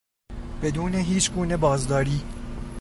[0.63, 2.23] بدون هیچگونه بازداری